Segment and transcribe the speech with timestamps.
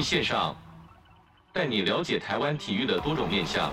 [0.00, 0.56] 体育线上，
[1.52, 3.70] 带你了解台湾体育的多种面向。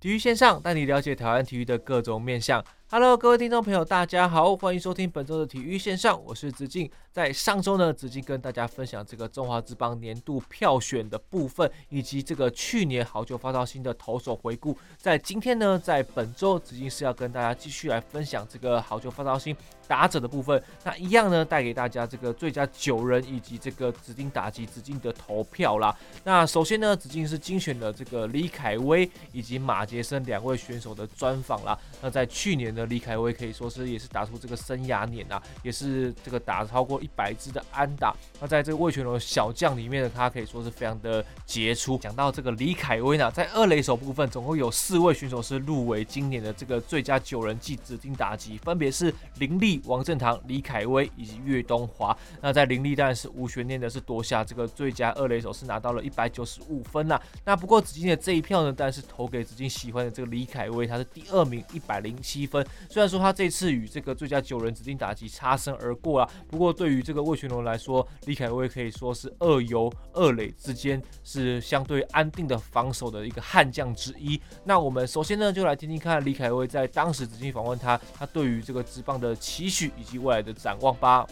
[0.00, 2.64] 体育线上带你了解台湾体育的各种面向。
[2.90, 6.90] Hello，各位听众朋友，大家好，欢迎收听本周的体育线上，我是子敬。
[7.12, 14.74] 在上周呢，子敬跟大家分享这个中华职棒年度票选的部分，以及这个去年好久发烧新的投手回顾。
[14.96, 19.54] 在今天呢，在本周，子敬是要跟大家继续来分享这个好久发烧新
[19.88, 20.62] 打者的部分。
[20.84, 25.94] 那一样呢，带给大家这个最佳九人以及这个指定打击子敬的投票啦。
[26.24, 31.76] 那首先呢，子敬是精选了这个李凯威以及马杰森两位选手的专访啦。
[32.00, 38.14] 那在去年呢，李凯威可以说是也是打出这个生涯年啊，也是这个打超过一百支的安打。
[38.40, 41.98] 那在这个魏全龙小将里面呢，他可以说是非常的杰出。
[41.98, 52.16] 讲到这个李凯威呢，在二垒手部分，总共有四位选手是入围今年的这个最佳九人季指定打击，分别是林立、王振堂、李凯威以及岳东华。
[52.40, 57.20] 那在林立当然是无悬念的，是夺下这个最佳二垒手，是拿到了一百九十五分呐。
[57.44, 62.64] 那不过子敬的这一票呢，但是投给子敬喜欢的这个李凯威，他是第二名，一百零七分。
[62.88, 74.40] 虽然说他这次与这个最佳九人指定打击擦身而过啊，不过对于这个魏群龙来说，李凯威可以说是二游二垒之间是相对安定的防守的一个悍将之一。
[74.64, 81.26] 那我们首先呢，就来听听看李凯威在当时指定访问他，他对于这个职棒的期许以及未来的展望吧。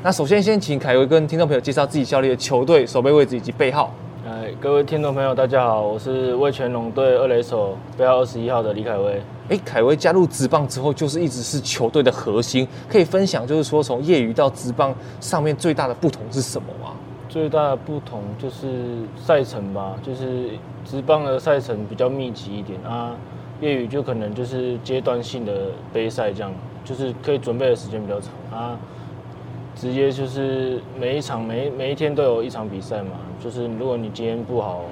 [0.00, 3.92] 那首先先请凯威跟听众朋友介绍自己效力的球队、守备位置以及背号。
[4.26, 9.22] 哎，各位听众朋友，大家好，我是味全龙队二垒手，背号二十一号的李凯威。
[9.50, 16.94] 哎，凯威加入职棒之后，就是一直是球队的核心，可以分享，就是说从业余到职棒上面最大的不同是什么吗？
[17.28, 20.50] 最大的不同就是赛程吧，就是
[20.84, 23.14] 职棒的赛程比较密集一点啊，
[23.60, 26.50] 业余就可能就是阶段性的杯赛这样，
[26.82, 28.78] 就是可以准备的时间比较长啊。
[29.82, 34.82] 直接就是每一场每每一天都有一场比赛嘛，就是如果你今天不好，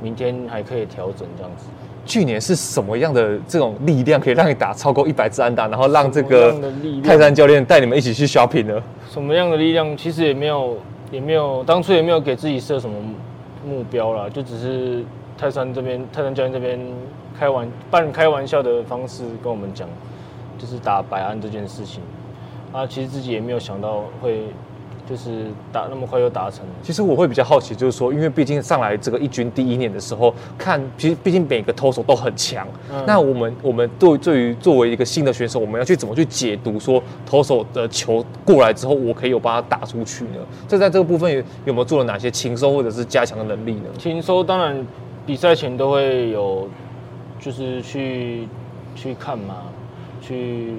[0.00, 1.66] 明天还可以调整这样子。
[2.06, 6.58] 去年是什么样的这种力量可以让你打超过一百支安打，然后让这个
[7.04, 8.82] 泰山教练带你们一起去 shopping 呢？
[9.10, 9.94] 什么样的力量？
[9.94, 10.78] 其实也没有，
[11.12, 12.96] 也没有，当初也没有给自己设什么
[13.66, 15.04] 目标啦，就只是
[15.36, 16.80] 泰山这边泰山教练这边
[17.38, 19.86] 开玩半开玩笑的方式跟我们讲，
[20.56, 22.00] 就是打百安这件事情。
[22.72, 24.42] 啊，其实自己也没有想到会，
[25.08, 26.60] 就是打那么快就达成。
[26.82, 32.66] 其实我会比较好奇，就是说，因为毕竟上来这个一军第一年的时候，看，其实毕竟每个投手都很强。
[32.92, 40.40] 嗯、那我们我们对对于作为一个新的选手，我们要去怎么去解读说投手的球过来之后，我可以有把它打出去呢？
[40.68, 43.88] 这在这个部分有有没有做了哪些勤收或者是加强的能力呢？
[43.96, 44.86] 勤收当然
[45.24, 46.68] 比赛前都会有，
[47.38, 48.46] 就是去
[48.94, 49.54] 去看嘛，
[50.20, 50.74] 去。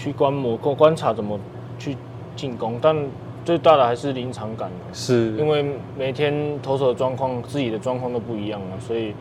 [0.00, 1.38] 去观摩、观观察怎么
[1.78, 1.94] 去
[2.34, 2.96] 进攻，但
[3.44, 4.70] 最大的还是临场感。
[4.94, 9.12] 是，因为每天投手的状况、自己的状况都不一样嘛，所以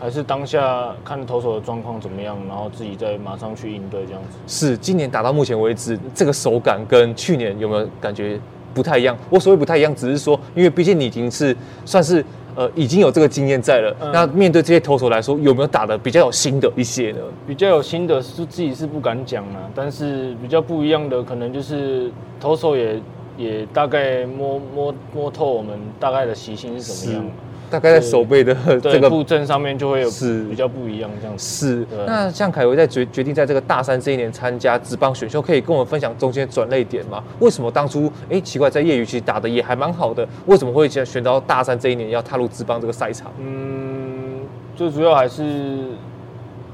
[0.00, 4.38] 还是当下看投手的状况怎么样，然后自己再马上去应对这样子。
[4.46, 8.40] 是，今年打到目前为止，这个手感跟去年有没有感觉
[8.72, 9.14] 不太一样？
[9.28, 11.54] 我所谓不太一样，只是说，因为毕竟你已经是
[11.84, 12.24] 算是。
[12.54, 13.96] 呃，已经有这个经验在了。
[14.00, 17.18] 嗯、那面对这些投手来说，有没有打的比较有心的一些呢？
[17.46, 23.00] 比较有心的是自己是不敢讲啊，但是比较不一样的，可能就是投手也
[23.36, 27.30] 也大概摸摸摸透我们大概的习性是怎么样。
[27.72, 31.86] 大概在手背的 这个布阵上面就会有是比较不一样这样子。
[31.86, 31.86] 是。
[32.06, 37.24] 那像凯维在决决定在这个大三这一年参加职棒选秀，可以跟我们分享中间转捩点吗？
[37.40, 43.32] 为什么当初哎、欸、奇怪在业余其实打的也还蛮好的，为什么会选选到大三这一年要踏入职棒这个赛场？
[43.38, 44.42] 嗯，
[44.76, 45.44] 最主要还是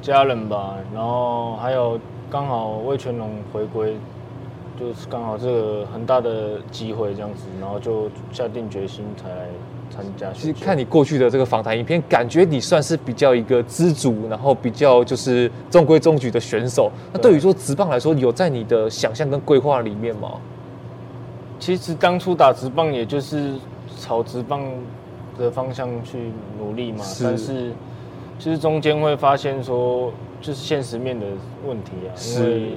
[0.02, 3.96] 家人吧，然后还有刚好魏全龙回归，
[4.78, 9.46] 就是刚好这个很大的机会这样子，然后就下定决心才来。
[9.98, 16.90] 参加其实看你过去的这个访谈影片，感觉你算是比较一个知足，然后比较就是中规中矩的选手。
[17.12, 20.34] 那对于说直棒来说，有在你的想象跟规划里面吗？
[21.58, 23.54] 其实当初打直棒，也就是
[23.98, 24.62] 朝直棒
[25.36, 27.02] 的方向去努力嘛。
[27.02, 27.24] 是。
[27.24, 27.72] 但是
[28.38, 31.26] 其实中间会发现说，就是现实面的
[31.66, 32.14] 问题啊。
[32.14, 32.68] 是。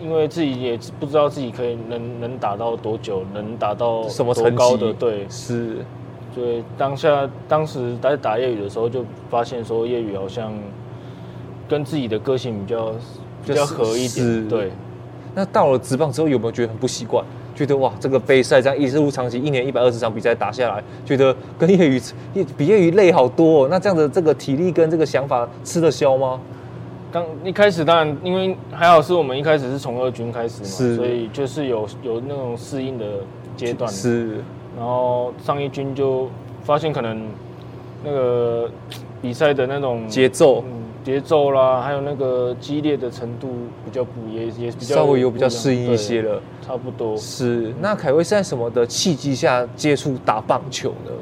[0.00, 5.78] 因为自己也不知道自己可以能能打到多久，能打到什么多高的对是，
[6.34, 10.52] 对当下当时在打业余的时候就发现说业余好像
[11.68, 12.92] 跟自己的个性比较
[13.44, 14.70] 比较合一点，对。
[15.34, 17.24] 那到了职棒之后有没有觉得很不习惯？
[17.54, 22.00] 觉得哇，这个杯赛这样一如长期一年一百二十场比赛打下来，觉得跟业余
[22.56, 23.68] 比业余累好多哦。
[23.70, 26.40] 那这样的这个体力跟这个想法吃得消吗？
[27.12, 33.04] 刚一开始当然，因为还好是我们一开始是从二军开始嘛，是，所以就是有有那种适应的
[33.56, 33.90] 阶段。
[33.90, 34.42] 是，
[34.76, 36.28] 然后上一军就
[36.62, 37.26] 发现可能
[38.04, 38.70] 那个
[39.22, 40.64] 比赛的那种节奏。
[41.04, 43.48] 节奏啦，还有那个激烈的程度
[43.84, 47.72] 比较不也也比较稍微有比较适应一些了，差不多是。
[47.80, 51.12] 那凯威是在什么的契机下接触打棒球呢？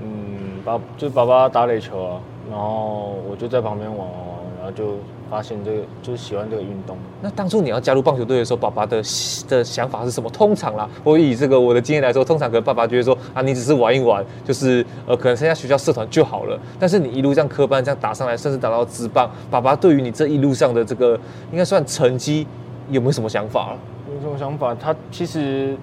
[0.00, 4.96] 嗯，爸就爸爸打垒球啊，然后我就在旁边玩玩玩，然后就。
[5.32, 6.94] 发现这个就是喜欢这个运动。
[7.22, 9.02] 那当初你要加入棒球队的时候，爸爸的
[9.48, 10.28] 的想法是什么？
[10.28, 16.60] 通常啦，我以这个我的经验来说，通常可能爸爸觉得说啊，你只是玩一玩，就是呃，可能参加学校社团就好了。
[16.78, 21.18] 但是你一路这样科班这样打上来，甚至打到职棒，爸爸对于你这一路上的这个
[21.50, 22.46] 应该算成绩，
[22.90, 23.74] 有没有什么想法？
[24.14, 24.74] 有什么想法？
[24.74, 25.74] 他其实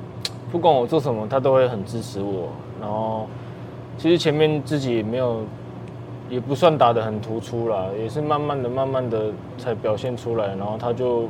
[0.52, 2.50] 不管我做什么，他都会很支持我。
[2.80, 3.26] 然后
[3.98, 5.42] 其实前面自己也没有。
[6.30, 11.24] 也不算打得很突出啦，也是慢慢的、慢慢的才表现出来，然后他就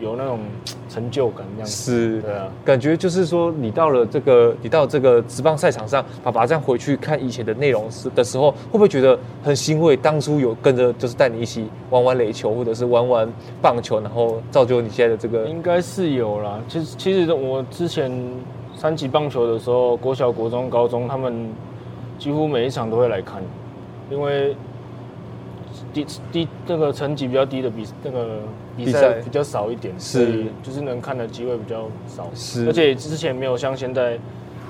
[0.00, 0.40] 有，那种
[0.88, 1.72] 成就感，这样子。
[1.72, 9.96] 是，对啊，感觉就是说，你到了这个，你到这个职棒赛场上，爸爸这样回去看以前的内容时的时候，会不会觉得很欣慰？
[9.96, 13.28] 当初有跟着，就是带你一起玩玩垒球，或者是玩玩
[13.62, 15.46] 棒球，然后造就你现在的这个。
[15.46, 16.58] 应该是有啦。
[16.66, 18.10] 其实，其实我之前
[18.74, 21.48] 三级棒球的时候，国小、国中、高中，他们
[22.18, 23.40] 几乎每一场都会来看。
[24.10, 24.56] 因为
[25.92, 28.40] 低低那个层级比较低的比那个
[28.76, 32.30] 比赛比较少一点，所以就是能看的机会比较少。
[32.34, 34.18] 是，而且之前没有像现在。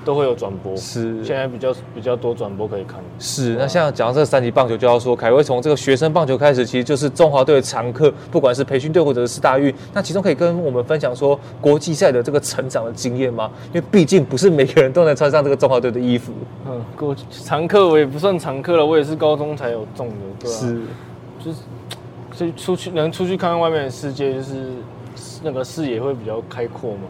[0.07, 2.97] 都会有转播，是现在比较比较多转播可以看。
[3.19, 13.51] 是，那像讲到这个三级棒球，就要说凯威从这个学生棒球开始，其实就是中华队的常客，不管是培训队或者是世大运，那其中可以跟我们分享说国际赛的这个成长的经验吗？
[13.73, 16.31] 因为毕竟不是每个人都能穿上这个中华队的衣服。
[16.65, 20.81] 嗯，国常客我也不算常客了，我也是高中才有中的，对啊，是，
[21.43, 21.57] 就是
[22.31, 24.71] 所以出去能出去看看外面的世界，就是
[25.43, 27.01] 那个视野会比较开阔嘛。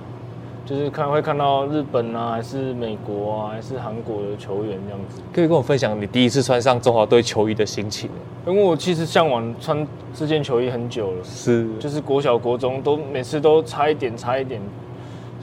[0.68, 5.22] 就是看会看到日本啊，还是美国啊，还是韩国的球员这样子。
[5.32, 8.10] 可以跟我分享你第一次穿上中华队球衣的心情？
[8.46, 14.62] 因为我其实向往穿这件球衣很久了，是，就是国小国中都每次都差一点，差一点，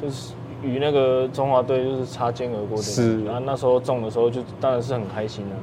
[0.00, 2.82] 就是与那个中华队就是擦肩而过的。
[2.82, 5.56] 是，然后那时候中的时候就当然是很开心了，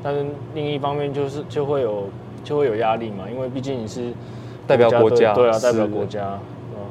[0.00, 0.24] 但是
[0.54, 2.04] 另一方面就是就会有
[2.44, 4.12] 就会有压力嘛，因为毕竟你是
[4.64, 6.38] 代表国家，对啊，代表国家。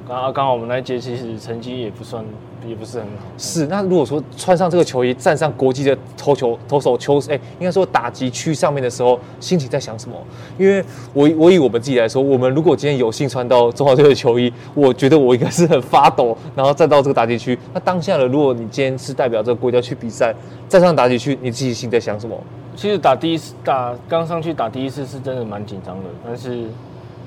[0.07, 2.23] 刚刚刚好我们那一届其实成绩也不算，
[2.65, 3.25] 也不是很好。
[3.37, 10.15] 是，那如果说穿上这个球衣，站上国际的投球投手球，哎，应该说打击区上面的时候，心情在想什么？
[10.57, 10.81] 因为
[11.13, 17.59] 我我以我们自己来说，我们如果今天有幸穿到中华队的球衣，我觉得我应该是很发抖，然后站到这个打击区。
[17.73, 20.33] 那当下的，如果你今天是代表这个国家去比赛，
[20.69, 22.37] 站上打击区，你自己心在想什么？
[22.77, 26.65] 其实打第一次打刚上去打第一次是真的蛮紧张的，但是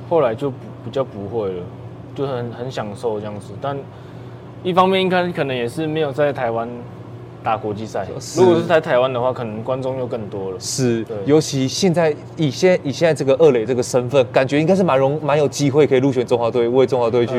[0.08, 0.56] 后来就不
[0.86, 1.62] 比较不会了。
[2.14, 3.76] 就很很享受这样子，但
[4.62, 6.68] 一方面应该可能也是没有在台湾
[7.42, 8.06] 打国际赛。
[8.36, 10.60] 如果是在台湾的话，可能观众又更多了。
[10.60, 17.34] 是，尤其现在以现以现在这个二垒这个身份，感觉应该是蛮容蛮有机会可以入选中华队，为中华队去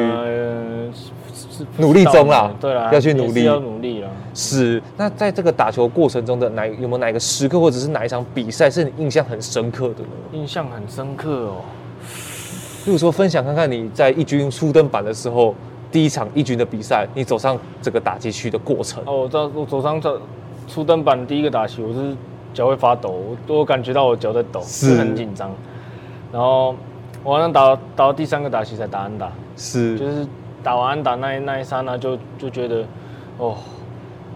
[1.78, 2.52] 努力中啦。
[2.60, 4.10] 对啦，要去努力，要努力啦。
[4.34, 10.10] 是，那在这个打球过程中的哪有没有哪一个时刻，或者是哪一场比赛是你印象很深刻的呢？
[10.32, 11.58] 印象很深刻哦。
[12.84, 15.54] 如果说分享看看你在一军初登板的时候，
[15.92, 19.04] 第一场一军的比赛，你走上这个打击区的过程。
[19.06, 20.20] 哦，我知道我走上这
[20.68, 22.16] 初登板第一个打击，我是
[22.54, 25.52] 脚会发抖，我都感觉到我脚在抖，是很紧张。
[26.32, 26.76] 然后
[27.24, 30.26] 我好像打打到第三个打击才打安打，是就是
[30.64, 32.84] 打完安打那一那一刹那就就觉得，
[33.38, 33.58] 哦，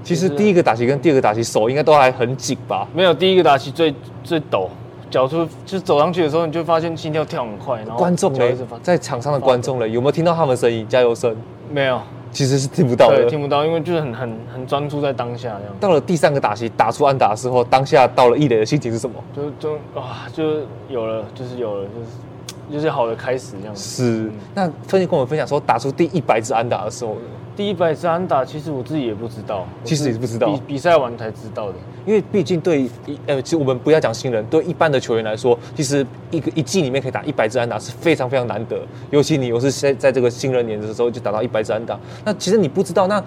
[0.04, 2.88] 其实第一个打击跟第二个打击手应该都还很紧吧？
[2.94, 4.70] 没有，第一个打击最最抖。
[5.10, 7.78] 脚出就走上去的时候，你就发现心跳跳很快。
[7.80, 10.88] 然后观众嘞，在场上的观众嘞，有没有听到他们的声音？
[10.88, 11.36] 加油声？
[11.72, 13.22] 没有，其实是听不到的。
[13.22, 15.76] 对，听不到，因为就是很很很专注在当下这样。
[15.80, 19.16] 到了第三个打席打出安打的时候，当下到了一垒的心情是什么？
[19.36, 20.44] 就就啊，就
[20.90, 23.82] 有了，就是有了，就是就是好的开始这样子。
[23.82, 24.24] 是。
[24.24, 27.16] 嗯、那分析跟我们分享说，打出第一百支安打的时候，
[27.56, 31.76] 第一百支安打，其实我自己也不知道，其实也是不知道，比比赛完才知道的。
[32.06, 32.90] 因为毕竟对一
[33.26, 38.80] 呃，其实我们不要讲新人，对一般的球员来说，其实一个一季里面可以打一百支安打是非常非常难得。
[39.10, 43.24] 尤其你又是在在这个新人年的时候就打到一百支安打，那其实你不知道，那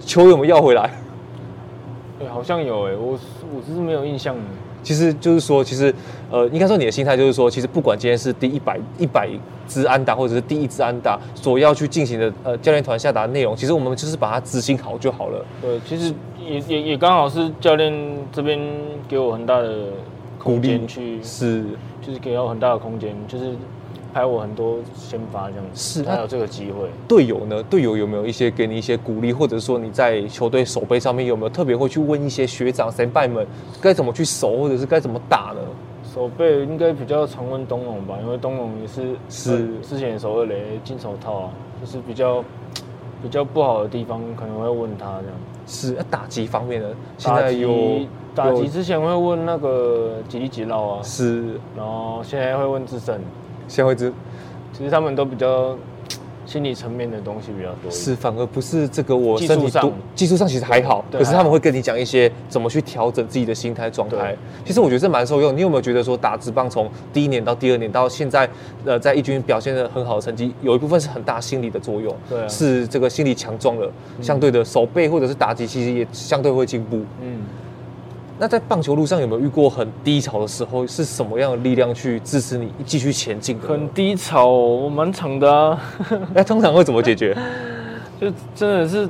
[0.00, 0.90] 球有没有要回来？
[2.18, 3.12] 对，好像有哎，我
[3.54, 4.36] 我只是没有印象。
[4.86, 5.92] 其实就是说，其实
[6.30, 9.28] 呃，应该说你的心态就是说，其实不管今天是第一百一百
[9.66, 15.44] 支安打，或者是第一支安打，所要去进行的呃教练团下达的内容，其实我们就是把它执行好就好了。
[15.60, 17.92] 对，其实也也也刚好是教练
[18.30, 18.60] 这边
[19.08, 19.88] 给我很大的
[20.38, 21.64] 空间去，是，
[22.00, 23.56] 就是给我很大的空间，就是。
[24.16, 26.88] 拍我很多先发这样子，是还有这个机会。
[27.06, 27.62] 队友呢？
[27.64, 33.46] 队友有没有一些给你一些鼓励，或者说你在球队守备上面有没有特别会去问一些学长先辈们
[33.78, 35.60] 该怎么去守，或者是该怎么打呢？
[36.14, 42.42] 守备应该比较常问东龙吧，因为东龙也是是、呃、之前守二雷金手套啊，就是比较
[43.22, 45.36] 比较不好的地方可能会问他这样。
[45.66, 46.88] 是，那打击方面呢？
[47.18, 47.98] 现在有
[48.34, 53.20] 打击之前会问那个吉力吉捞啊，是，然后现在会问智胜。
[53.68, 54.12] 先会知，
[54.72, 55.76] 其实他们都比较
[56.46, 59.92] 心理层面的东西比较多，是反而不是这个我身体上。
[60.14, 64.36] 技术上其实还好，可是他们会跟你讲一些怎么去调整自己的心态状态。
[64.64, 65.56] 其实我觉得这蛮受用。
[65.56, 68.48] 你有没有觉得说打职棒从第一年到第二年到现在，
[68.84, 73.90] 呃，在一军表现的很好的成绩，有一部分是很大心理的作用，对啊，是这个心理强壮了，
[74.22, 77.40] 相对的手背或者是打击其实也相对会进步，嗯。
[78.38, 80.86] 那在棒球路上有没有遇过很低潮的时候？
[80.86, 83.58] 是什么样的力量去支持你继续前进？
[83.58, 85.80] 很低潮，我蛮长的啊。
[86.34, 87.34] 那通常会怎么解决？
[88.20, 89.08] 就真的是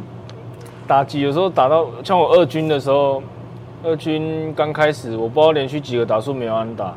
[0.86, 3.20] 打击，有时候打到像我二军的时候，
[3.82, 6.94] 二军刚开始我不知道连续几个打数没有安打，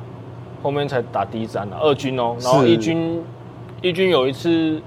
[0.62, 2.36] 后面才打第一战的二军哦。
[2.42, 3.24] 然后一军
[3.82, 4.80] 一军有一次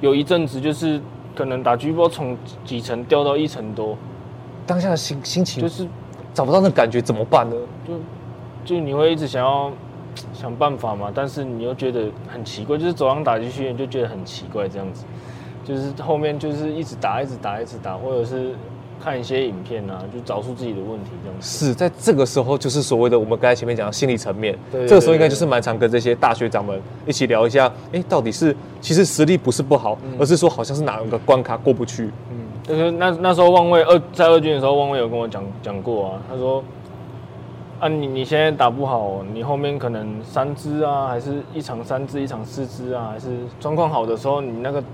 [0.00, 1.00] 有一阵子就是
[1.36, 3.96] 可能打击波从几层掉到一层多，
[4.66, 5.86] 当下的心心情就是。
[6.38, 7.56] 找不到那感觉怎么办呢？
[7.84, 7.94] 就
[8.76, 9.72] 就你会一直想要
[10.32, 15.04] 想办法嘛，但是你又觉得很奇怪，就是走廊打击训练就觉得很奇怪这样子，
[15.64, 18.54] 就是后面就是一直打，一直打，一直打，或者是
[19.02, 21.66] 看一些影片啊，就找出自己的问题这样子。
[21.66, 32.38] 是在这个时候，就是所谓的我们刚才前面讲的心理层面，对这个时候应该就是蛮常跟这些大学长们一起聊一下，哎，到底是其实实力不是不好，嗯、而是说好像是哪个关卡过不去，嗯。
[32.68, 36.22] 就是那那时候旺卫二在二军的时候，旺卫有跟我讲讲过啊。
[36.28, 36.62] 他说
[37.80, 44.84] ：“啊，你你现在打不好，你后面可能三支啊，还是一场三支，一场四支啊，还是状况好的时候，你那个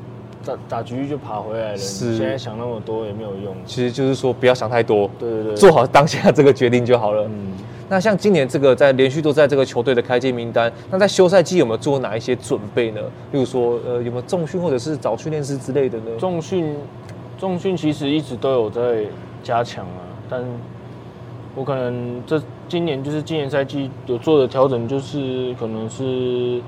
[0.46, 1.76] 打打局就爬回来了。
[1.76, 3.52] 是你现在想那么多也没有用。
[3.66, 7.24] 其实就是说不要想太多，对对对，做好当下这个决定就好了。
[7.24, 7.54] 嗯，
[7.88, 13.00] 那像今年这个在连续都在这个球队的开机名单，那在休赛季有没有做哪一些准备呢？
[13.32, 16.12] 例如说，呃，有没有重训或者是找训练师之类的呢？
[16.20, 16.76] 重训。
[17.44, 19.04] 重训其实一直都有在
[19.42, 20.42] 加强啊，但
[21.54, 26.62] 我可能这今年就是今年赛季有做的调整，就是可能是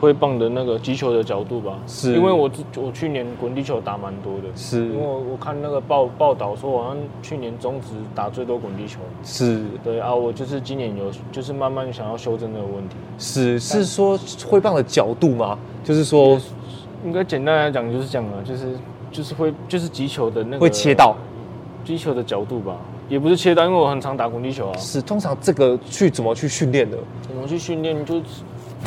[0.00, 1.78] 挥棒的那个击球的角度吧。
[1.86, 8.98] 是，因为我我去年滚地球打蛮多的，是，因为我看那个报报道说，好像去年中职打最多滚地球。
[9.22, 12.96] 是，对啊，我就是今年有就是慢慢想要修正这个问题。
[13.18, 15.56] 是，是说挥棒的角度吗？
[15.84, 16.36] 就是说，
[17.04, 18.74] 应该简单来讲就是这样啊，就是。
[19.10, 21.16] 就是会，就是击球的那个会切到
[21.84, 22.76] 击球的角度吧，
[23.08, 24.76] 也不是切到，因为我很常打滚地球啊。
[24.76, 26.98] 是，通常这个去怎么去训练的？
[27.22, 28.04] 怎么去训练？
[28.04, 28.20] 就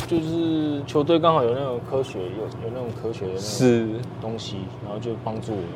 [0.06, 5.66] 就是球队刚好有那种科学，有有那种科学的那种东西，然后就帮助我们。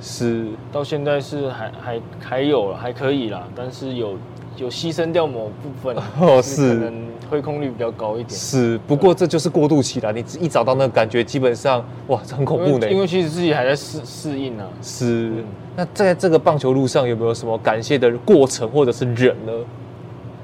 [0.00, 4.18] 是，到现在是还还还有了，还可以啦，但是有
[4.56, 6.80] 有牺牲掉某部分 哦，是。
[6.80, 6.92] 是
[7.30, 10.12] 挥空率比较高一点，是，不过这就是过渡期了。
[10.12, 12.88] 你一找到那个感觉，基本上哇，很恐怖的。
[12.88, 14.70] 因为其实自己还在适适应呢、啊。
[14.82, 15.32] 是，
[15.74, 19.52] 那在这个棒球路上有没有什么感谢的过程或者是人呢？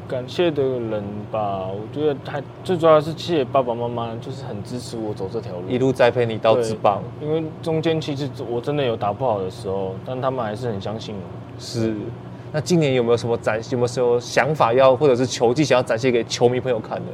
[0.08, 7.02] 感谢的人吧，我觉得还最主要是谢谢爸爸妈妈，就是很支持我走这条路，一路栽培你到职棒。
[7.20, 11.20] 因为中间其实我真的有打不好的时候，但他们还是很相信我。
[11.60, 11.94] 是。
[12.52, 13.60] 那今年有没有什么展？
[13.70, 17.06] 有没有什么想法要，或者是球技想要展现给球迷朋友看的？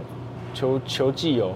[0.55, 1.51] 球球技哦，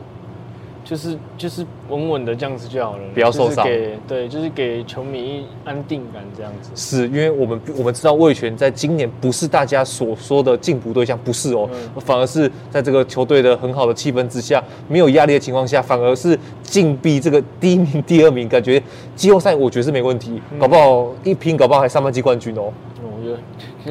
[0.84, 3.66] 就是就是稳稳的这样子就好了，不要受伤。
[4.06, 6.70] 对，就是给球迷安定感这样子。
[6.74, 18.82] 是因为我们我们知道魏权在今年不是大家所说的进步对象，不是哦，嗯、反而是在这个球队的很好的气氛之下，没有压力的情况下，反而是进逼这个第一名、第二名，感觉
[19.16, 22.70] 季后赛我觉得是没问题，搞不好一拼，搞不好还上半季冠军哦。
[23.02, 23.38] 我觉得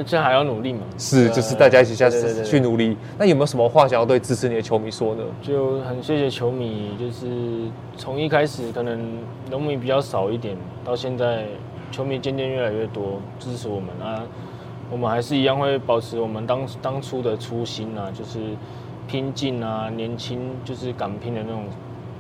[0.06, 2.96] 这还要努力嘛，是，就是大家一起下次去努力。
[3.18, 5.24] 那有没有什么话想要对支持你的球迷说呢？
[5.42, 9.00] 就很谢谢球迷，就是从一开始可能
[9.50, 10.56] 农民比较少一点，
[10.86, 11.46] 到现在
[11.92, 14.24] 球迷渐渐越来越多支持我们啊，
[14.92, 18.40] 我们还是一样会保持我们当当初的初心啊，就是
[19.08, 21.64] 拼劲啊，年轻就是敢拼的那种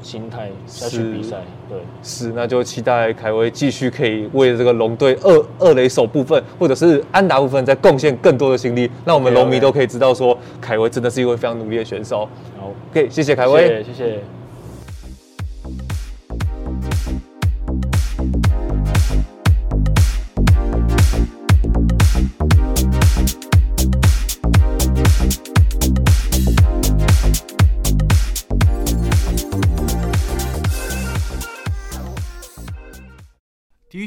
[0.01, 1.37] 心态下去比赛。
[1.67, 12.27] 对，是，那就期待凯威继续可以为这个龙队二二垒手部分，或者是安达部分，再贡献更多的心力，让我们龙迷都可以知道说，凯威真的是一位非常努力的选手。
[12.59, 14.13] 好，OK，谢谢凯威，谢谢。
[14.13, 14.19] 体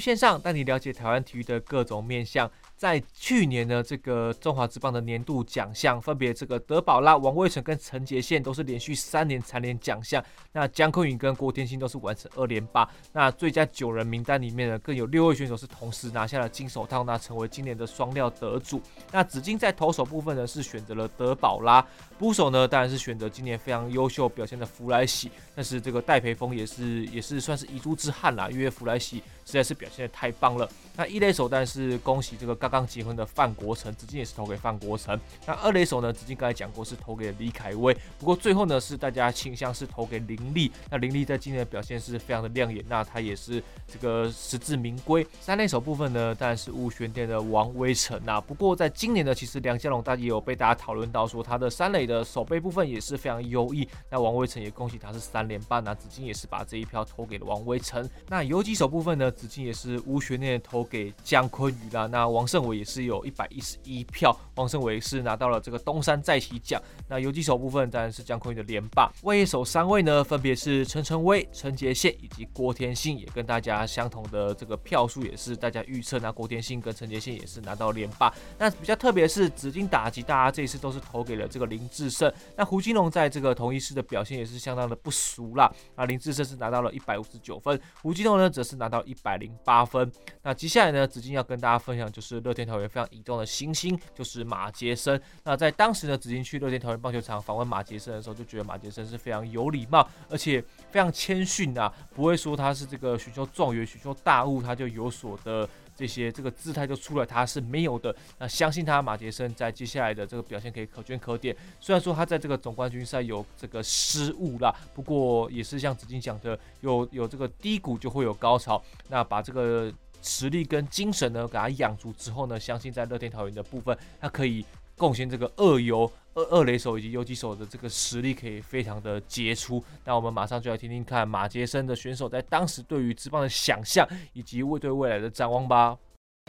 [0.03, 2.51] 线上带你了解台湾体育的各种面向。
[2.83, 10.21] 在去年呢，这个中华职棒的年度奖项，分别这个德保拉、王威成跟陈杰宪都是连续三年蝉联奖项。
[10.51, 12.91] 那江坤宇跟郭天星都是完成二连霸。
[13.13, 18.83] 那最佳九人名单里面呢，更有六位选手是同时拿下了金手套，那成为今年的双料得主。
[19.13, 21.87] 那紫金在投手部分呢，是选择了德保拉，
[22.19, 25.31] 捕手呢当然是选择今年非常优秀表现的弗莱西。
[25.55, 30.69] 但是这个戴培峰也是也是算是遗珠之憾啦，因为弗莱西实在是表现的太棒了。
[30.97, 32.72] 那一垒手但是恭喜这个刚。
[32.73, 35.21] 刚结婚的范国成，紫金也是投给范国成。
[35.47, 36.11] 那二垒手呢？
[36.11, 40.73] 紫金刚才讲过是投给李凯威，不过最后呢是大家倾向是投给林立。
[40.89, 45.27] 那林立在今年的表现是非常的亮眼，那他也是这个实至名归。
[45.39, 48.41] 三垒手部分呢，当然是无悬念的王威晨呐。
[48.41, 53.87] 不过在今年呢，其实梁家龙大家也有被大家讨论到说他的三垒的守备部分也是非常优异。
[54.09, 58.09] 那王威晨也恭喜他是三连霸，那紫金也是把这一票投给了王威晨。
[58.29, 62.07] 那游击手部分呢，紫金也是无悬念投给江坤宇啦。
[62.07, 66.81] 那王胜伟也是有一百一十一票，王胜伟是拿到了这个东山再起奖。
[67.09, 76.19] 那游击手部分当然是江坤宇的连霸，外野手三位呢，分别是陈晨威、陈杰宪以及郭天信，也跟大家相同的这个票数，也是大家预测。
[76.19, 78.33] 那郭天信跟陈杰宪也是拿到连霸。
[78.59, 82.33] 那比较特别是紫金打击，大家这一次都是投给了这个林志胜。
[82.57, 85.73] 那胡金龙在这个同一师的表现也是相当的不俗啦。
[85.97, 90.11] 那林志胜是拿到了一百五十九分，胡金龙呢则是拿到一百零八分。
[90.43, 92.89] 那接下来呢，紫金要跟大家分享就是乐天桃园。
[92.93, 95.19] 非常移动的新星就是马杰森。
[95.45, 108.15] 那在当时呢，紫金去乐天桃园棒球场访问马杰森的时候，就觉得马杰森是非常有礼貌，而且非常谦逊啊，不会说他是这个寻求状元、寻求大物，他就有所的这些这个姿态就出来，他是没有的。
[108.39, 111.57] 那相信他马杰森在接下来的这个表现可以可圈可点。
[111.81, 118.83] 虽然说他在这个总冠军赛有这个失误啦，不过也是像紫金讲的，有有这个低谷就会有高潮。
[119.09, 119.91] 那把这个。
[120.23, 124.65] 实力跟精神呢，给他养足之后呢，相信在乐天桃园的部分，他可以
[124.97, 129.83] 贡献这个二游、二二垒手以及游击手的这个实力，可以非常的杰出。
[130.05, 135.97] 那我们马上就来听听看马杰森的选手在当时对于职棒的想象，以及未对未来的展望吧。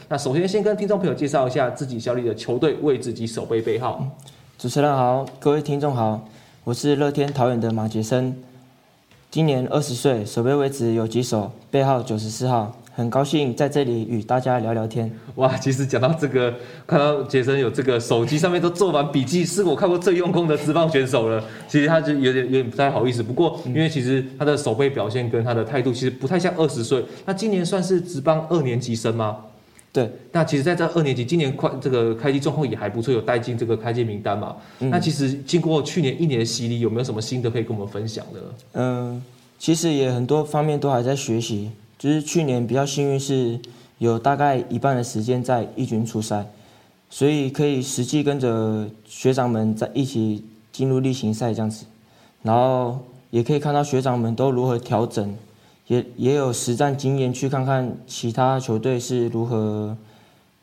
[0.09, 4.17] 那首先先跟听众朋友介绍一下自己效力的球队位置及守备背号。
[4.57, 6.27] 主持人好，各位听众好，
[6.63, 8.43] 我是乐天桃园的马杰森，
[9.34, 12.72] 今年二十岁，守备位置有几手，背号九十四号。
[12.93, 15.12] 很高兴在这里与大家聊聊天。
[15.38, 16.54] 哇，其实讲到这个，
[16.86, 21.43] 看到杰森有这个手机上面都做完笔记，是我看过最用功的职棒选手了。
[21.67, 27.04] 其实他就有点有点不太好意思，不过因为其实他的守备表现跟他的态度其实不太像二十岁。
[27.26, 29.38] 那今年算是职棒二年级生吗？
[29.93, 30.12] 对。
[30.34, 34.58] 那其实在这二年级，今年快这个开机状况也还不错，有带进这个开机名单嘛。
[34.79, 34.89] 嗯。
[34.89, 38.39] 那其实经过去年一年的洗礼，有没有什么心得可以跟我们分享的？
[38.73, 39.23] 嗯，
[39.58, 41.71] 其实也很多方面都还在学习。
[41.99, 43.58] 就是去年比较幸运，是
[43.97, 46.45] 有大概一半的时间在一军出赛，
[47.10, 51.86] 所以可以实际跟着学长们在一起进入例行赛这样子，
[52.41, 55.34] 然后也可以看到学长们都如何调整，
[55.88, 59.96] 也也有实战经验去看看其他球队是如何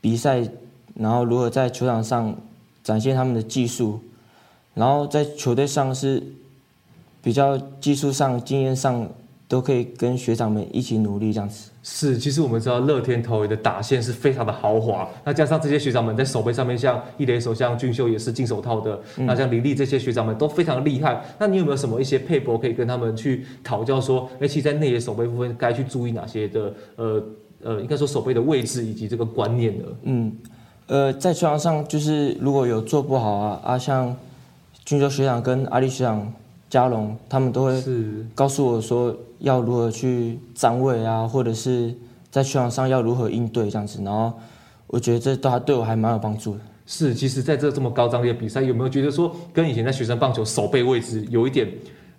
[0.00, 0.48] 比赛，
[0.94, 2.36] 然后如何在球场上
[2.82, 4.00] 展现他们的技术，
[4.74, 6.22] 然后在球队上是
[7.22, 9.08] 比较技术上、经验上。
[9.50, 11.70] 都可以跟学长们一起努力，这样子。
[11.82, 21.20] 是，其实我们知道乐天桃园的打线是非常的豪华，那加上这些学长们在手背上面，像一垒手像俊秀也是金手套的，嗯、那像林立这些学长们都非常厉害。
[21.36, 27.22] 那你有没有什么一些配博可以跟他们去讨教说，说，哎，其实在内野手背部分该去注意哪些的，呃
[27.64, 29.84] 呃，应该说手背的位置以及这个观念呢？
[30.04, 30.32] 嗯，
[30.86, 34.14] 呃，在球场上就是如果有做不好啊啊，像
[34.84, 36.32] 俊秀学长跟阿力学长。
[36.70, 37.82] 嘉龙他们都会
[38.32, 41.92] 告诉我说要如何去站位啊，或者是
[42.30, 44.32] 在球场上要如何应对这样子，然后
[44.86, 46.60] 我觉得这都还对我还蛮有帮助的。
[46.86, 51.68] 是，其实在这这么高张力的比赛，有没有觉得说跟以前在学生棒球守备位置有一点，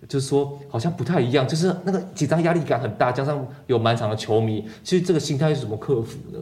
[0.08, 6.40] 就是说好像不太一样，就是那个紧张压力感很大，加上有满场的球迷，其实这个心态是怎么克服的？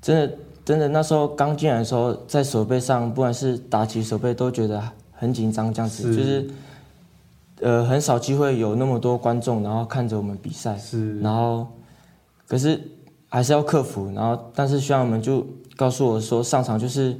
[0.00, 6.48] 真的，真的，那时候刚进来的时候，在手背上，不管是打起手背，都觉得很紧张，这样子就是。
[7.62, 11.66] 呃，很少机会有那么多观众，然后看着我们比赛，是，然后
[12.46, 12.80] 可是
[13.28, 15.46] 还是要克服，然后但是学长们就
[15.76, 17.16] 告诉我说，上场就是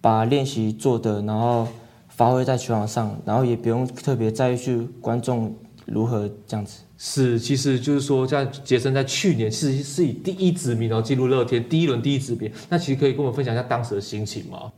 [0.00, 1.66] 把练习做的，然后
[2.08, 5.54] 发挥在球场上，然后也不用特别在意去观众
[5.86, 6.80] 如何这样子。
[6.98, 14.72] 是，其实就是说，像杰森在去年是是以第一指名然后进入乐天第一轮第一指名，那其实可以跟我们分享一下当时的心情吗？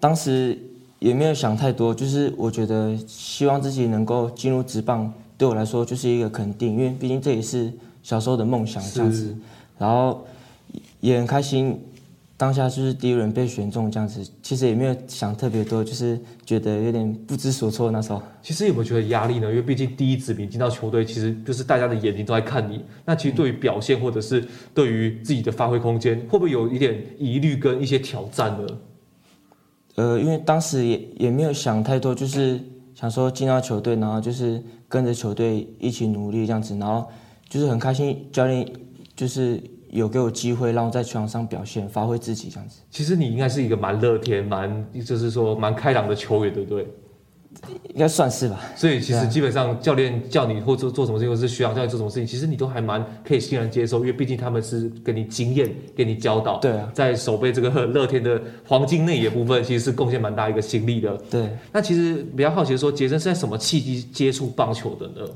[0.00, 0.58] 当时
[0.98, 9.36] 也没有想太多，就是我觉得希望自己能够进入职棒，对我来说就是一个肯定，因为毕竟这也是小时候的梦想这样子，
[9.78, 10.26] 然后
[11.00, 11.78] 也很开心。
[12.36, 18.22] 当下就是第一轮被选中这样子，其实也没有想特别多，就是觉得有点不知所措那时候。
[18.40, 19.50] 其实有没有觉得压力呢？
[19.50, 22.80] 因为毕竟第一指名进到球队，其实就是大家的眼睛都在看你。
[23.04, 28.68] 那其实对于表现或者是对于自己的发挥空间，会不会有一点疑虑跟一些挑战呢？
[29.98, 32.58] 呃，因为当时也也没有想太多，就是
[32.94, 37.06] 想说进到球队，然后就是跟着球队一起努力这样子，然后
[37.48, 38.66] 就是很开心，教练
[39.14, 39.60] 就是。
[39.90, 42.82] 有给我机会让我在球场上表现，发挥自己这样子。
[42.90, 46.86] 其实你应该是一个蛮乐天、蛮就是说蛮开朗的球员，对不对？
[47.88, 48.60] 应该算是吧。
[48.76, 56.58] 所以其实基本上教练叫你或做做什么事情，或是学长叫你做什么事情，其实你都还蛮可以欣然接受，因为毕竟他们是给你经验、给你教导。
[56.58, 56.90] 对啊。
[56.94, 61.16] 在守备这个乐天的黄金内野部分，其实是贡献蛮大一个心力的。
[61.30, 61.48] 对。
[61.72, 65.28] 那其实比较好奇的说，杰森是在什么契机接触棒球的呢？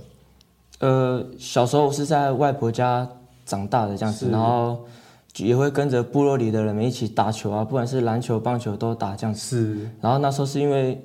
[0.81, 3.09] 呃，小时候我是在外婆家。
[3.45, 4.87] 长大的这样子，然后
[5.37, 9.41] 也会跟着部落里的人们一起打球啊，不管是篮球、棒球都打这样子。
[9.41, 9.91] 是。
[10.01, 10.97] 然后那时候是因为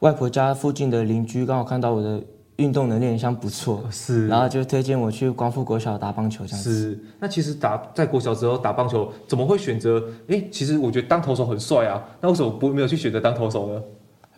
[0.00, 2.22] 外婆家附近的邻居刚好看到我的
[2.56, 4.26] 运动能力很像不错，是。
[4.28, 6.72] 然后就推荐我去光复国小打棒球这样子。
[6.72, 6.98] 是。
[7.18, 10.02] 那其实打在国小之后打棒球，怎么会选择？
[10.28, 13.82] 哎，其实我觉得当投手很帅啊，那为什么不没有去选择当投手呢？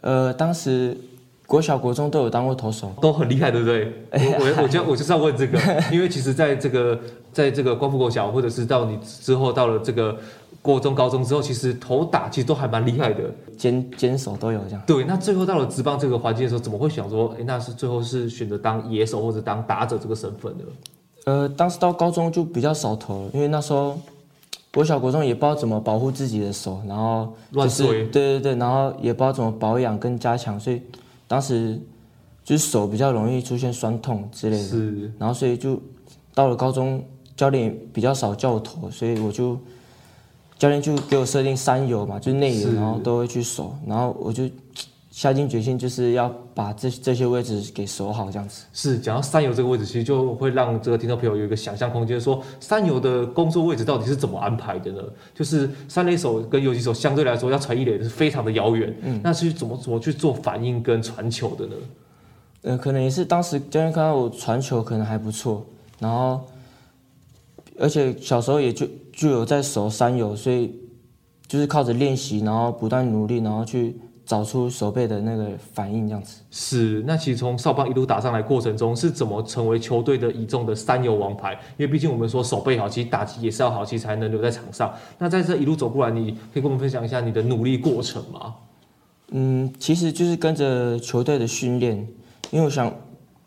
[0.02, 0.96] 呃，当时。
[1.44, 3.92] 国小、国中都有当过投手，都很厉害，对不对？
[4.10, 5.58] 我我我就我就是要问这个，
[5.92, 6.98] 因为其实在这个
[7.30, 10.16] 在这个光复国小，或者是到你之后到了这个
[10.62, 13.24] 国中、高中之后，其实投打其实都还蛮厉害的，
[13.58, 14.82] 兼兼手都有这样。
[14.86, 20.64] 对，那最后到了职棒这个环境的时候，怎么会想说，哎，那是最后是选择当野手或者当打者这个身份呢？
[21.24, 23.98] 呃，当时到高中就比较少投了，因为那时候
[24.72, 30.80] 国小、国中也不知道怎么保护自己的手，然后乱睡，对对对，然后也不知道怎么保养跟加强，所以。
[31.28, 31.80] 当时
[32.44, 35.80] 就是手比较容易出现酸痛之类的，是，然后所以就
[36.34, 37.02] 到了高中，
[37.34, 39.58] 教练比较少叫我投，所以我就
[40.62, 44.48] 教练就给我设定三游嘛，就是内游，然后都会去守，然后我就
[45.10, 48.62] 下定决心，就是要把这这些位置给守好，这样子。
[48.72, 55.02] 是，讲到三游这个位置，其实就会让这个听众朋友有一个想象空间，说三游的工作位置到底是怎么安排的呢？
[55.34, 61.74] 就是三垒手跟游击手相对来说要传一垒是非常的遥远，嗯，那是怎么怎么去做反应跟传球的呢？
[62.62, 65.66] 呃，可能也是当时教练看到我传球可能还不错，
[65.98, 66.40] 然后
[67.78, 70.78] 而且小时候也就就有在守三游，所以
[71.46, 73.96] 就是靠着练习，然后不断努力，然后去。
[74.24, 77.02] 找出手背的那个反应，这样子是。
[77.04, 81.52] 那其实从少棒一路打上来过程中，是怎么成为球队的倚重的三游王牌？
[81.76, 84.94] 因为毕竟我们说手背好，其实打击也是要好，其实才能留在场上。
[85.18, 88.54] 那在这一路走过来，你可以跟我们分享一下你的努力过程吗？
[89.32, 91.96] 嗯，其实就是跟着球队的训练，
[92.52, 92.94] 因为我想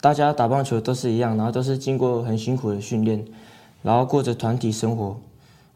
[0.01, 3.25] 大家打棒球都是一样，然后都是经过很辛苦的训练，
[3.85, 5.21] 然后过着团体生活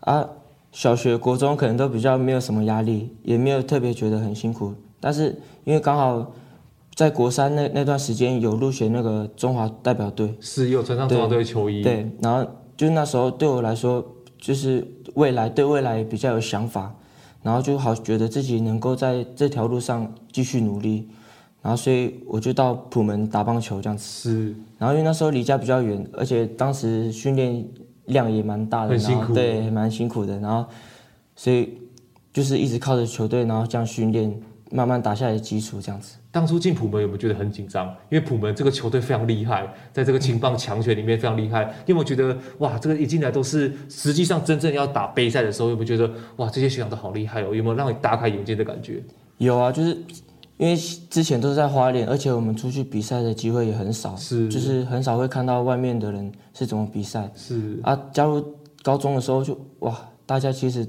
[0.01, 0.27] 啊。
[0.71, 4.71] 小学、国中可能都比较没有什么压力，也没有特别觉得很辛苦。
[4.99, 6.31] 但是因为刚好
[6.93, 11.81] 在国三那那段时间有入选那个中华代表队，是有穿上中华队球衣。
[11.81, 14.05] 对，然后就那时候对我来说，
[14.37, 16.93] 就是未来对未来比较有想法，
[17.41, 21.09] 然后就好觉得自己能够在这条路上继续努力，
[21.63, 24.03] 然后所以我就到普门打棒球这样子。
[24.03, 27.65] 是，然后因为那时候离家比较远，而且当时训练
[28.09, 30.37] 量也蛮大的，很辛苦，对，蛮辛苦的。
[30.39, 30.63] 然后
[31.35, 31.79] 所以
[32.31, 34.39] 就是一直靠着球队，然后这样训练。
[34.71, 36.15] 慢慢打下来的基础，这样子。
[36.29, 37.87] 当初进普门有没有觉得很紧张？
[38.07, 41.65] 因为普门这个球队非常厉害，在这个青棒强权里面非常厉害。
[41.87, 47.45] 你有没有觉得哇，这个一进来都是实际上真正要打杯赛的时候，有没有觉得哇，这些学长都好厉害哦？
[47.45, 49.01] 有没有让你大开眼界的感觉？
[49.39, 49.97] 有啊，就是
[50.59, 50.77] 因为
[51.09, 57.27] 之前都是在花莲，而且我们出去比赛的机会也很少，是，就是很少会看到外面的人是怎么比赛。
[57.35, 58.45] 是啊，加入
[58.83, 60.87] 高中的时候就哇，大家其实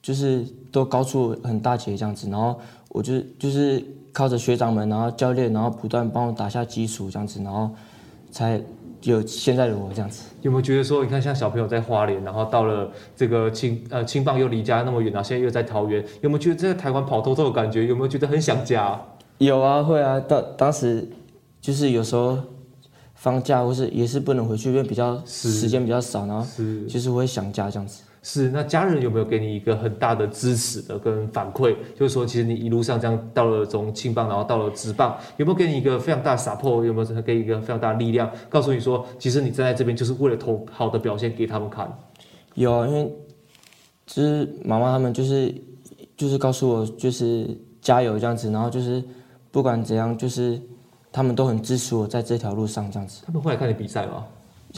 [0.00, 2.56] 就是都高出很大截这样子，然后。
[2.88, 7.68] 我就就是靠着学长们，然后教练，然后不断帮我打下基础，这样子，然后
[8.30, 8.58] 才
[9.06, 10.24] 有现在的我这样子。
[10.42, 17.86] 有没有觉得说，你看像小朋友在花莲，然后到了这个青呃青棒又离家那么远，然后现在又在桃园，有没有觉得在台湾跑透透的感觉？
[17.86, 19.00] 有没有觉得很想家？
[19.38, 20.18] 有啊，会啊。
[20.20, 21.08] 当当时
[21.60, 22.38] 就是有时候
[23.14, 26.46] 放假或是也是不能回去，因为比较时间比较少，然后
[26.88, 28.02] 就是会想家这样子。
[28.28, 31.76] 是，那家人有没有给你一个很大的支持的跟反馈？
[31.94, 36.84] 就是说，其实你一路上这样到了从青棒，然后到了职棒，有没有给你一个非常大的 support？
[36.84, 41.88] 有没有给你一个非常大的力量，告诉你说，其实你站在这边就是为了投好的表现给他们看？
[42.54, 43.16] 有，因为
[44.06, 45.54] 就是妈妈他们就是
[46.16, 47.48] 就是告诉我，就是
[47.80, 49.00] 加油这样子，然后就是
[49.52, 50.60] 不管怎样，就是
[51.12, 53.22] 他们都很支持我在这条路上这样子。
[53.24, 54.26] 他们会来看你比赛吗？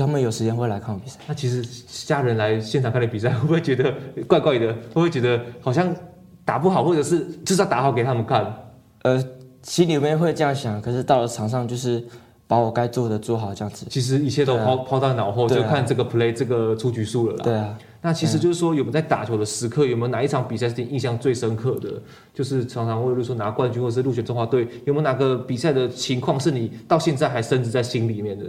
[0.07, 1.19] 他们有时间会来看我比赛。
[1.27, 1.65] 那其实
[2.07, 3.93] 家人来现场看你比赛，会不会觉得
[4.27, 4.67] 怪怪的？
[4.69, 5.95] 会不会觉得好像
[6.45, 8.71] 打不好，或者是就是要打好给他们看？
[9.03, 9.23] 呃，
[9.63, 12.03] 心里面会这样想，可是到了场上就是
[12.47, 13.87] 把我该做的做好这样子。
[13.91, 17.45] 其实一切都抛抛、啊、到脑后，就看这个 play 这个出局数了啦。
[17.45, 17.79] 对啊。
[18.01, 22.01] 那其实就是说，有没有在打球的时刻，有没有哪一场比赛是你印象最深刻的？
[22.33, 28.45] 就是常常会说拿冠军，或者是入选中华队，有没有哪个比赛的情况是你到现在还深植在心里面的？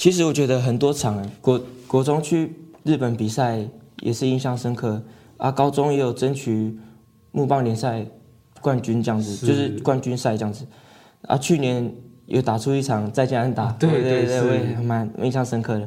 [0.00, 2.50] 其实我觉得很多场国国中去
[2.84, 3.62] 日本比赛
[4.00, 5.02] 也是印象深刻
[5.36, 6.74] 啊，高中也有争取
[7.32, 8.06] 木棒联赛
[8.62, 10.64] 冠军这样子，是就是冠军赛这样子
[11.26, 11.36] 啊。
[11.36, 15.86] 去年有打出一场再见安打，对对对，我也蛮印象深刻的。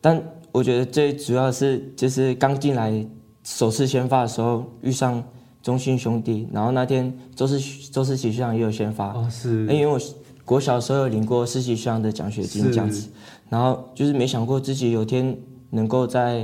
[0.00, 0.18] 但
[0.50, 3.06] 我觉得最主要是就是刚进来
[3.44, 5.22] 首次先发的时候遇上
[5.62, 7.60] 中信兄弟，然后那天周世
[7.90, 10.00] 周世奇学长也有先发，哦是，因为我
[10.42, 13.10] 国小的时候有领过世奇学长的奖学金这样子。
[13.52, 15.36] 然后就是没想过自己有天
[15.68, 16.40] 能够在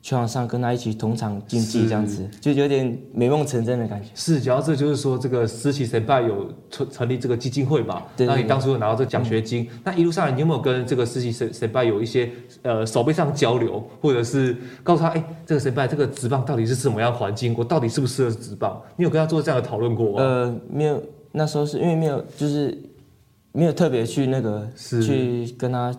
[0.00, 4.08] 球场上跟他一起同场竞技，这样子就有点美梦成真的感觉。
[4.14, 8.04] 是，主要这就是说，这个思齐神拜有成成立这个基金会嘛？
[8.16, 8.36] 对，对，对。
[8.36, 12.30] 那你当初有拿到这个奖学金，嗯、那一路上你有没有跟这个思齐神神拜有一些
[12.62, 17.56] 呃手背上交流，或者是告诉他，哎，这个神拜这个职棒到底是什么样环境？
[17.58, 18.80] 我到底适不适合职棒？
[18.96, 20.22] 你有跟他做这样的讨论过吗？
[20.22, 22.76] 呃，没有，那时候是因为没有，就是
[23.50, 25.92] 没有特别去那个去跟他。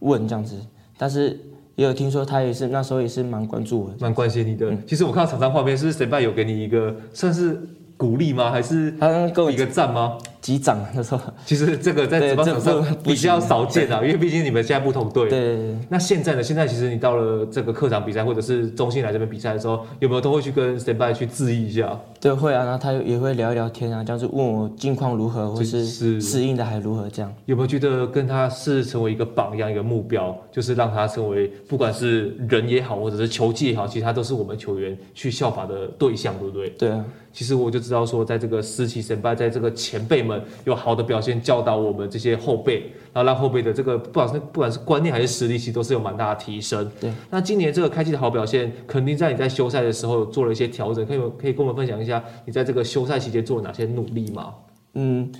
[0.00, 0.56] 问这样子，
[0.98, 1.38] 但是
[1.76, 4.70] 也有听说他也是那时候也是蛮关注我的，蛮关心你的。
[4.70, 7.58] 嗯、其实我看到场上画面，是不是神拜有给你一个算是
[7.96, 8.50] 鼓励吗？
[8.50, 10.18] 还是他给我一个赞吗？
[10.40, 15.28] 击掌的时候，其实这个在职棒场上比较少见啊，因为毕竟你们现在不同队。
[15.28, 15.76] 对。
[15.88, 16.42] 那现在呢？
[16.42, 21.98] 现在其实你到了这个客场比赛，或者是中信来这边比赛的时候，有没有都会去跟 s t a n by 去致意一下？
[22.20, 22.64] 对，会啊。
[22.64, 27.32] 然后他也会聊一聊天啊，这样子问我近况如何，或是适应的还如何这样。
[27.46, 36.70] 有没有觉得跟他是成为一个榜样、一个目标，就是让他成为不管是人也好，或者是球技也好，其实他都是我们球员去效法的对象，对不对？
[36.70, 37.04] 对啊。
[37.32, 42.80] 其实我就知道说，在这个思齐先辈，在这个前辈们有好的表现，教导我们这些后辈，
[43.12, 46.90] 然后让后辈的这个不管是不管是观念还是实力，其实都是有蛮大的提升。
[47.00, 47.12] 对。
[47.30, 54.52] 那今年这个开季的好表现，肯定在你在休赛的时候做了一些调整，可以可以跟我们分享一下你在这个休赛期间做了哪些努力吗？
[54.94, 55.30] 嗯，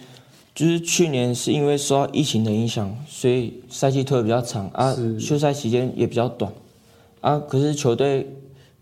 [0.54, 6.52] 就是去年是因为受到疫情的影响，所以赛季拖得比较长啊，休赛期间也比较短
[7.20, 8.36] 啊，可是球队。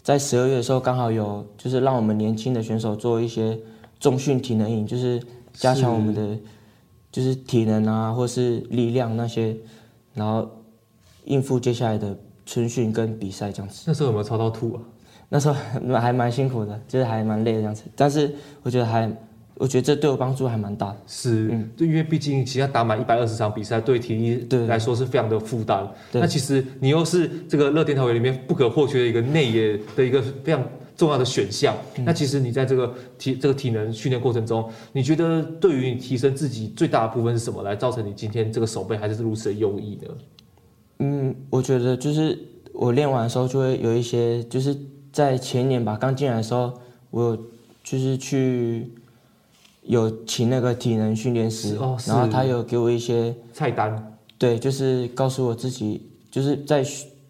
[0.09, 3.59] 在十二月的时候，刚好有就是让我们年轻的选手做一些
[4.01, 6.35] 重训体能营，就是加强我们的
[7.12, 9.55] 就是体能啊，或是力量那些，
[10.14, 10.49] 然后
[11.27, 13.85] 应付接下来的春训跟比赛这样子。
[13.87, 14.81] 那时候有没有操到吐啊？
[15.29, 15.55] 那时候
[16.01, 19.14] 还蛮辛苦的，就是还蛮累的这样子，但是我觉得还。
[19.59, 25.85] 我觉得这对我帮助还蛮大的，是，嗯，对，因为毕竟其实打满一百二十场比赛，对体力来说是非常的负担。
[26.12, 30.62] 那其实你又是这个乐天桃园里面不可或缺的一个内野的一个非常
[30.97, 31.77] 重要的选项。
[31.97, 40.09] 嗯、那其实你在这个体这个体能训练过程中，你觉得对于你提升自己最大的部分是什么，来造成你今天这个手背还是如此的优异呢？
[41.01, 42.38] 嗯，我觉得就是
[42.73, 44.77] 我练完的时候就会有一些，就是
[45.12, 46.73] 在前年吧，刚进来的时候，
[47.11, 47.37] 我有
[47.83, 48.92] 就是去。
[49.88, 56.85] 有请那个体能训练师，哦、然后他有给我一些菜单，对，就是告诉我自己就是在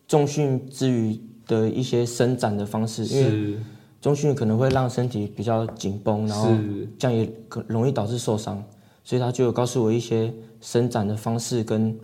[0.07, 3.59] 重训之余的一些伸展的方式，因为
[4.03, 6.49] 重训可能会让身体比较紧绷，然后
[6.99, 8.63] 这样也可容易导致受伤，
[9.03, 11.99] 所以他就有告诉我一些伸展的方式跟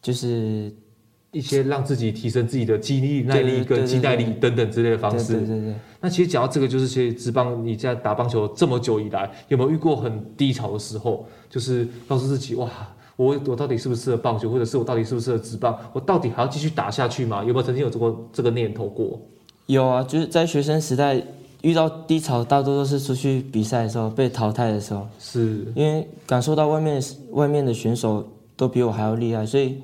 [0.00, 0.72] 就是。
[1.32, 5.32] 一些让自己提升自己的肌力、耐力跟肌耐力等等之类的方式。
[5.32, 5.74] 对对对，对。
[5.98, 11.26] 那其实讲到这个，就是其实职棒你在打棒球这么久以来，有没有遇过很低潮的时候？
[11.48, 12.68] 就是告诉自己，哇，
[13.16, 15.74] 我我到底适不适合棒球，或者是我到底适不适合职棒？
[15.94, 17.42] 我到底还要继续打下去吗？
[17.42, 19.18] 有没有曾经有这个这个念头过？
[19.66, 21.18] 有啊，就是在学生时代
[21.62, 25.08] 遇到低潮，大多都是出去比赛的时候被淘汰的时候。
[25.18, 25.64] 是。
[25.74, 29.78] 因为感受到外面外面的选手都比我还要厉害，所以。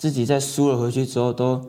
[0.00, 1.60] 自己在输了回去之后，都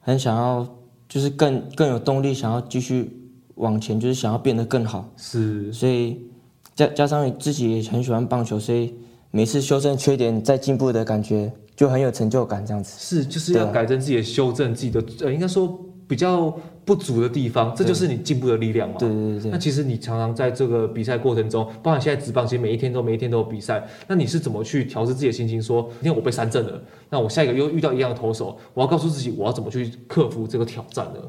[0.00, 0.66] 很想要，
[1.08, 3.16] 就是更更有动力，想要继续
[3.54, 5.08] 往前，就是想要变得更好。
[5.16, 6.20] 是，所以
[6.74, 8.92] 加加上自己也很喜欢棒球，所以
[9.30, 12.66] 每次修正缺点再进步的感觉，就很有成就感。
[12.66, 16.52] 这样子是就是要改正自己的修正自己的，呃，应该说比较
[16.86, 18.94] 不足的地方，这就是你进步的力量嘛。
[18.98, 19.50] 对对对，对。
[19.50, 23.86] 那其实你常常在这个比赛过程中，包含现在职棒，其实每一天都每一天都有比赛。
[24.06, 25.60] 那你是怎么去调试自己的心情？
[25.60, 31.20] 说今天我被三振了，那我下一个又遇到一样的投手，我要告诉自己我要怎么去克服这个挑战呢？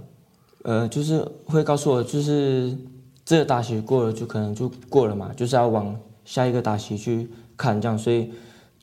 [0.64, 2.78] 呃，就是会告诉我，就是
[3.26, 7.28] 这个打席过了就可能就过了嘛，就是要往下一个打席去。
[7.60, 8.32] 看这样，所以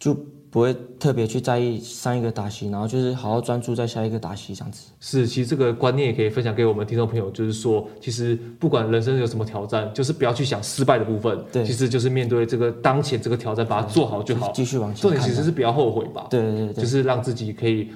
[0.00, 0.12] 就
[0.54, 4.86] 不会特别去在意上一个打席，然后就是好好专注在下一个打席这样子。
[5.00, 15.02] 是，其实这个观念也可以分享给我们听众朋友，就是说，其实不管人生有什么挑战，就是不要去想失败的部分，对，其实就是面对这个当前这个挑战，把它做好就好，继续往前。
[15.02, 16.28] 重点其实是不要后悔吧？
[16.30, 17.88] 对对对，对，就是让自己可以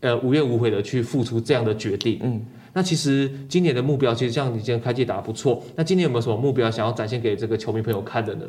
[0.00, 2.18] 呃无怨无悔的去付出这样的决定。
[2.22, 8.46] 嗯，那其实今年的目标，其实像你今天开季打得不错，那今年有没有什么目标想要展现给这个球迷朋友看的呢？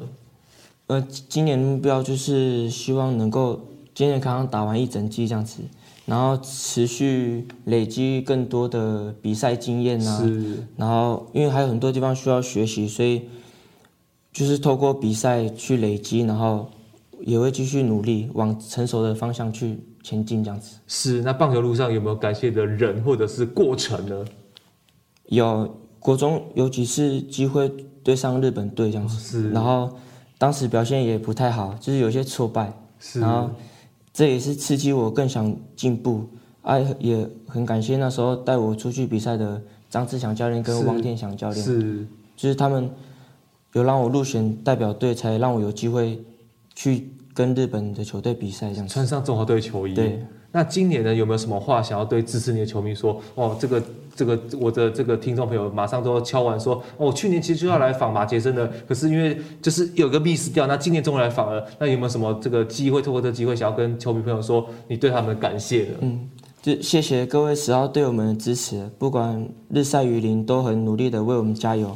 [0.88, 3.60] 呃，今年目标就是希望能够
[3.94, 5.62] 健健康康打完一整季这样子，
[6.06, 10.18] 然后持续累积更多的比赛经验啊。
[10.18, 10.64] 是。
[10.78, 13.24] 然后，因为还有很多地方需要学习，所以
[14.32, 16.70] 就是透过比赛去累积，然后
[17.20, 20.78] 也会继续努力往成熟的方向去前进这样子。
[20.88, 21.22] 是。
[21.22, 24.26] 那棒球路上有没有感谢的人或者是过程呢？
[25.26, 25.70] 有，
[26.00, 27.68] 国中有几次机会
[28.02, 29.20] 对上日本队这样子。
[29.20, 29.52] 是。
[29.52, 29.92] 然后。
[30.38, 33.50] 当时表现也不太好，就是有些挫败，是，然后
[34.14, 36.28] 这也是刺激我更想进步。
[36.62, 42.90] 啊，也很感谢那时候带我出去比赛的张志强教练跟汪天祥教练，是，就是他们
[43.72, 46.22] 有让我入选代表队，才让我有机会
[46.76, 49.94] 去跟日本的球队比赛，这样穿上中华队球衣。
[49.94, 50.22] 对。
[50.52, 53.22] 那今年呢，有没有什么话想要对支持你的球迷说？
[53.36, 53.82] 哦，这个
[54.18, 61.64] 这个我的这个听众朋友马上都敲完说，哦，去年其实就要来访马杰森的，可是因为就是有个 miss 掉，那今年终于来访了。
[61.80, 65.98] 那有没有什么这个机会，透过这机会想要跟球迷朋友说，你对他们的感谢呢？
[66.02, 66.30] 嗯，
[66.62, 71.96] 就谢谢各位十号对我们的支持，不管日晒雨淋都很努力的为我们加油。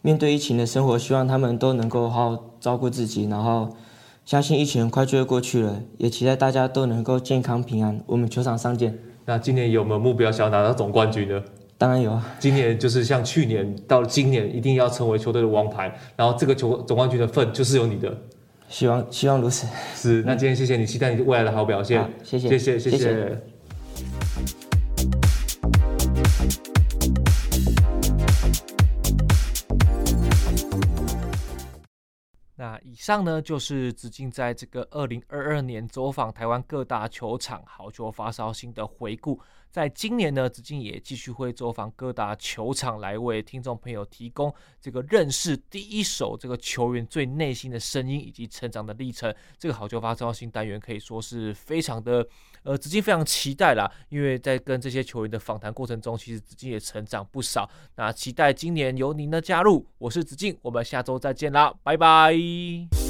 [0.00, 3.68] 面对疫情的生活，希望他们都能够好好照顾自己，然后。
[4.26, 8.00] 相信疫情很快就会过去了，也期待大家都能够健康平安。
[8.06, 8.96] 我们球场上见。
[9.30, 11.40] 那今年有没有目标想要拿到总冠军呢？
[11.78, 12.36] 当然有啊。
[12.40, 18.12] 今年就是像去年到今年，一定要成为球队的王牌，然后这个球总冠军的份就是有你的。
[18.68, 19.68] 希望希望如此。
[19.94, 22.04] 是，那今天谢谢你，期待你未来的好表现。
[22.24, 22.98] 谢谢，谢谢，谢谢。
[22.98, 23.36] 谢谢那
[32.90, 39.40] 以上呢，就是子敬在这个二零二二年走访台湾各大球场好球发烧星的回顾。
[39.70, 49.32] 在今年呢，子敬也继续会走访各大球场，来为听众朋友提供这个认识第一手这个球员最内心的声音以及成长的历程。
[49.58, 52.26] 这个好球发烧星单元可以说是非常的，
[52.64, 57.70] 呃，子敬非常期待啦，因为在跟这些球员的访谈过程中，其实子敬也成长不少。
[57.94, 63.09] 那期待今年有您的加入，我是子敬，我们下周再见啦，拜拜。